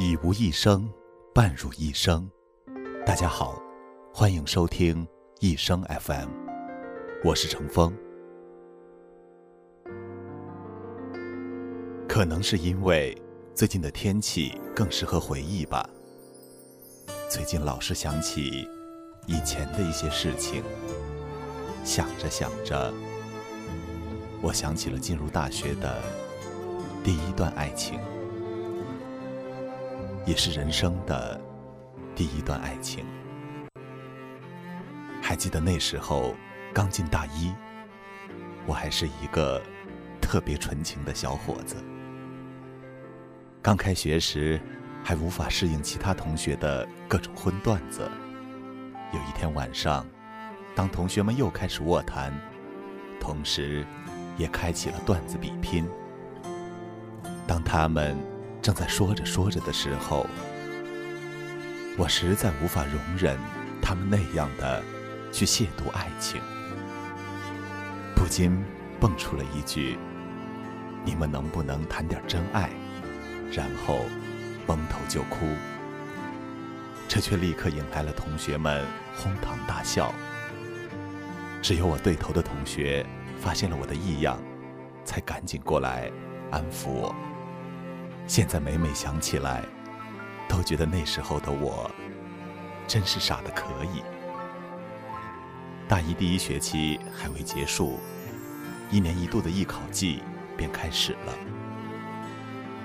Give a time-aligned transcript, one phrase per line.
[0.00, 0.88] 以无一生，
[1.34, 2.30] 伴入一生。
[3.04, 3.60] 大家好，
[4.14, 5.04] 欢迎收听
[5.40, 6.28] 一生 FM，
[7.24, 7.92] 我是程峰。
[12.08, 13.20] 可能是因为
[13.56, 15.90] 最近的天气更适合回忆吧。
[17.28, 18.68] 最近老是想起
[19.26, 20.62] 以前的一些事情，
[21.82, 22.94] 想着想着，
[24.40, 26.00] 我想起了进入大学的
[27.02, 27.98] 第一段爱情。
[30.28, 31.40] 也是人生的
[32.14, 33.02] 第一段爱情。
[35.22, 36.34] 还记得那时候
[36.74, 37.50] 刚进大一，
[38.66, 39.58] 我还是一个
[40.20, 41.76] 特别纯情的小伙子。
[43.62, 44.60] 刚开学时
[45.02, 48.06] 还无法适应其他同学的各种荤段子。
[49.14, 50.06] 有一天晚上，
[50.74, 52.38] 当同学们又开始卧谈，
[53.18, 53.86] 同时
[54.36, 55.88] 也开启了段子比拼。
[57.46, 58.14] 当他们。
[58.60, 60.26] 正在说着说着的时候，
[61.96, 63.38] 我实在无法容忍
[63.80, 64.82] 他们那样的
[65.32, 66.40] 去亵渎爱情，
[68.14, 68.62] 不禁
[69.00, 69.96] 蹦出了一句
[71.04, 72.70] ：“你们能不能谈点真爱？”
[73.50, 74.04] 然后
[74.66, 75.46] 蒙头就哭，
[77.08, 78.84] 这却立刻引来了同学们
[79.16, 80.12] 哄堂大笑。
[81.62, 83.04] 只有我对头的同学
[83.40, 84.38] 发现了我的异样，
[85.04, 86.10] 才赶紧过来
[86.50, 87.14] 安抚我。
[88.28, 89.64] 现在每每想起来，
[90.46, 91.90] 都觉得那时候的我
[92.86, 94.02] 真是傻的可以。
[95.88, 97.98] 大一第一学期还未结束，
[98.90, 100.22] 一年一度的艺考季
[100.58, 101.32] 便开始了。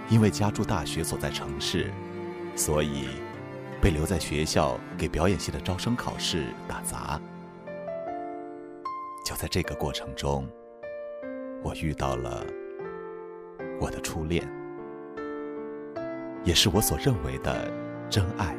[0.08, 1.92] 因为家住大学所在城市，
[2.56, 3.10] 所以
[3.82, 7.20] 被留在学校给表演系的招生考试打杂。
[9.26, 10.48] 就在这个过程中，
[11.62, 12.46] 我遇到了
[13.82, 14.63] 我的初恋。
[16.44, 17.72] 也是我所认为的
[18.10, 18.56] 真爱，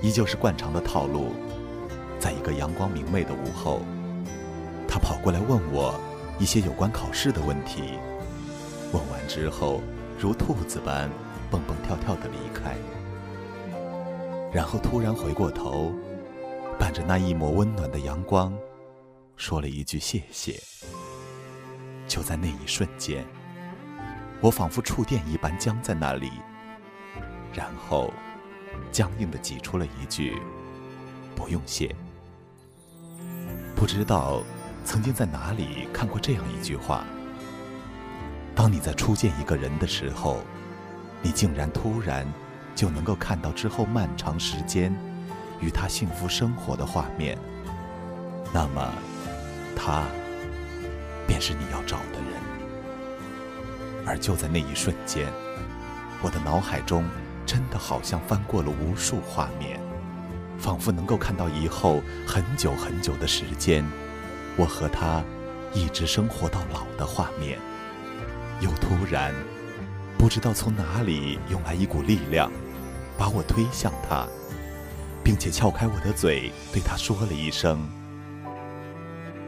[0.00, 1.32] 依旧是惯常的套路。
[2.18, 3.82] 在一个阳光明媚的午后，
[4.88, 5.94] 他跑过来问我
[6.38, 7.98] 一些有关考试的问题。
[8.92, 9.80] 问完之后，
[10.18, 11.10] 如兔子般
[11.50, 12.74] 蹦蹦跳跳的离开，
[14.52, 15.92] 然后突然回过头，
[16.78, 18.56] 伴着那一抹温暖的阳光，
[19.36, 20.60] 说了一句谢谢。
[22.06, 23.24] 就在那一瞬间。
[24.40, 26.30] 我仿佛触电一般僵在那里，
[27.52, 28.12] 然后
[28.92, 30.40] 僵硬的挤出了一句
[31.34, 31.94] ：“不用谢。”
[33.74, 34.42] 不知道
[34.84, 37.04] 曾经在哪里看过这样一句话：
[38.54, 40.42] 当你在初见一个人的时候，
[41.22, 42.26] 你竟然突然
[42.74, 44.94] 就能够看到之后漫长时间
[45.60, 47.38] 与他幸福生活的画面，
[48.52, 48.92] 那么
[49.74, 50.04] 他
[51.26, 52.35] 便是你要找的人。
[54.06, 55.26] 而就在那一瞬间，
[56.22, 57.04] 我的脑海中
[57.44, 59.80] 真的好像翻过了无数画面，
[60.58, 63.84] 仿佛能够看到以后很久很久的时间，
[64.56, 65.22] 我和他
[65.74, 67.58] 一直生活到老的画面。
[68.60, 69.34] 又突然
[70.16, 72.50] 不知道从哪里涌来一股力量，
[73.18, 74.26] 把我推向他，
[75.22, 77.86] 并且撬开我的嘴，对他说了一声：“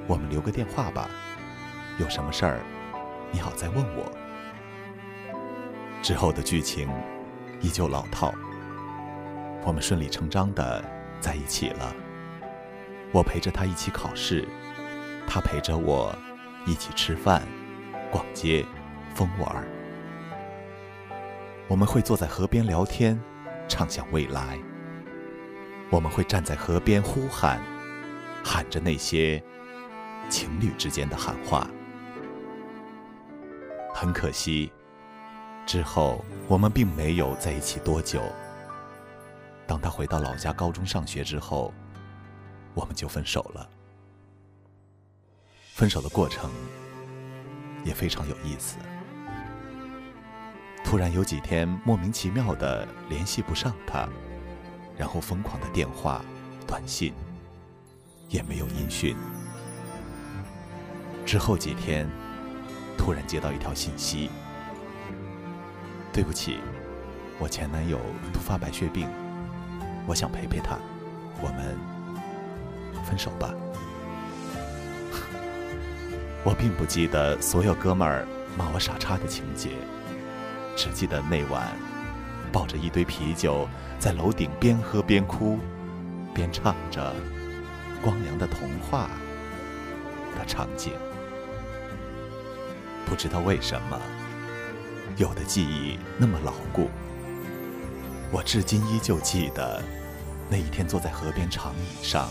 [0.07, 1.09] 我们留个电话吧，
[1.99, 2.61] 有什么事儿，
[3.33, 4.13] 你好再问我。”
[6.03, 6.89] 之后的剧情
[7.61, 8.33] 依旧老套，
[9.65, 10.83] 我们顺理成章的
[11.21, 11.95] 在一起了。
[13.13, 14.47] 我陪着他一起考试，
[15.27, 16.15] 他陪着我
[16.67, 17.43] 一起吃饭、
[18.11, 18.65] 逛街、
[19.15, 19.65] 疯玩。
[21.67, 23.21] 我们会坐在河边聊天，
[23.67, 24.59] 畅想未来。
[25.91, 27.61] 我们会站在河边呼喊，
[28.45, 29.43] 喊着那些
[30.31, 31.67] 情侣之间的喊话。
[33.95, 34.71] 很可惜。
[35.69, 38.23] 之后，我们并没有在一起多久。
[39.67, 41.75] 当他回到老家高中上学之后，
[42.73, 43.69] 我们就分手了。
[45.75, 46.51] 分手的过程
[47.85, 48.79] 也非常有意思。
[50.83, 54.09] 突然有几天莫名其妙的联系不上他，
[54.97, 56.25] 然后疯狂的电话、
[56.67, 57.13] 短信
[58.31, 59.15] 也没有音讯。
[61.27, 62.09] 之后几天，
[62.97, 64.31] 突然接到一条信息。
[66.19, 66.59] 对不起，
[67.39, 68.01] 我前男友
[68.33, 69.09] 突发白血病，
[70.05, 70.77] 我想陪陪他，
[71.41, 71.79] 我们
[73.05, 73.55] 分手吧。
[76.43, 78.27] 我并不记得所有哥们儿
[78.57, 79.71] 骂我傻叉的情节，
[80.75, 81.69] 只记得那晚
[82.51, 83.69] 抱着一堆啤酒
[84.01, 85.61] 在楼顶边喝边哭，
[86.35, 87.15] 边唱着
[88.03, 89.09] 《光良的童话》
[90.37, 90.95] 的场景。
[93.07, 93.97] 不知道为什么。
[95.19, 96.89] 有的记忆那么牢固。
[98.31, 99.83] 我至今依旧记得，
[100.49, 102.29] 那一天坐在河边长椅上，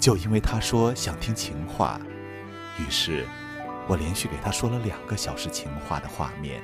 [0.00, 2.00] 就因为他说想听情话，
[2.78, 3.26] 于是，
[3.86, 6.62] 我连续给他说了两个小时情话的画面。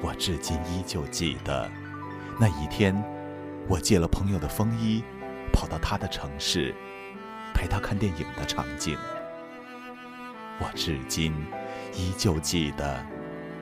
[0.00, 1.70] 我至今依旧记得，
[2.38, 2.94] 那一天，
[3.68, 5.04] 我借了朋友的风衣，
[5.52, 6.74] 跑到他的城市，
[7.52, 8.96] 陪他看电影的场景。
[10.58, 11.34] 我至今
[11.94, 13.04] 依旧记得，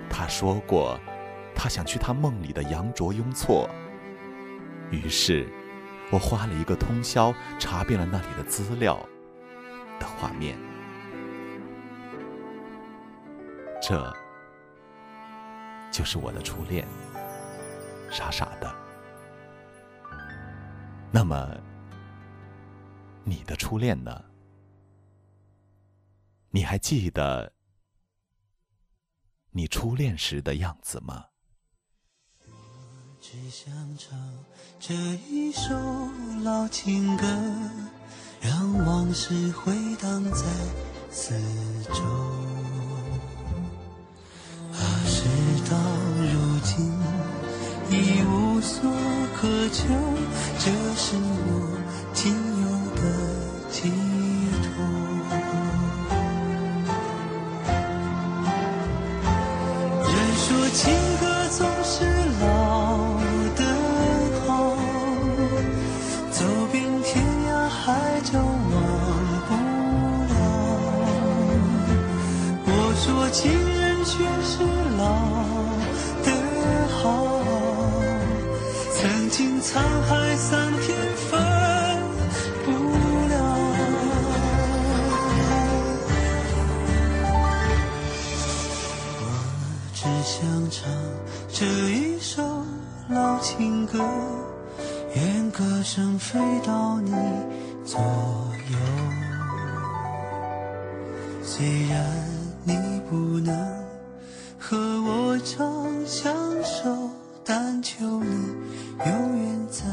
[0.08, 0.98] 他说过。
[1.60, 3.68] 他想去他梦里的羊卓雍措，
[4.92, 5.48] 于是，
[6.12, 8.96] 我花了一个通宵查遍了那里的资料
[9.98, 10.56] 的画面。
[13.82, 14.14] 这
[15.90, 16.86] 就是我的初恋，
[18.08, 18.72] 傻傻的。
[21.10, 21.50] 那么，
[23.24, 24.22] 你的初恋呢？
[26.50, 27.52] 你还记得
[29.52, 31.24] 你初恋时的样子吗？
[33.20, 34.18] 只想唱
[34.80, 34.94] 这
[35.28, 35.68] 一首
[36.42, 37.26] 老情歌，
[38.40, 40.44] 让往事回荡在
[41.10, 41.34] 四
[41.92, 42.02] 周。
[44.72, 45.24] 啊，事
[45.68, 45.76] 到
[46.22, 46.90] 如今
[47.90, 48.90] 已无所
[49.36, 49.84] 可求，
[50.58, 51.78] 这是我
[52.14, 52.66] 仅有
[52.96, 53.02] 的
[53.70, 54.17] 寄托。
[60.72, 62.04] 情歌总是
[62.40, 63.18] 老
[63.56, 63.64] 的
[64.44, 64.76] 好
[66.30, 68.46] 走遍天涯海角忘
[69.48, 69.50] 不
[70.28, 70.36] 了
[72.66, 74.12] 我说情人却
[74.44, 74.52] 是
[74.98, 75.06] 老
[76.22, 76.28] 的
[76.88, 76.98] 好
[78.92, 80.17] 曾经沧海
[97.98, 98.04] 所
[98.70, 98.78] 有，
[101.42, 101.98] 虽然。
[102.64, 102.74] 你
[103.08, 103.56] 不能
[104.58, 107.08] 和我长相守，
[107.42, 108.30] 但求你
[109.06, 109.84] 永远在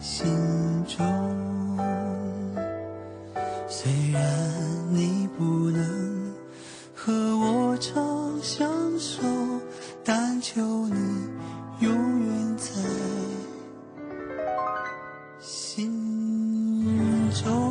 [0.00, 0.28] 心
[0.86, 1.29] 中。
[17.46, 17.69] Oh.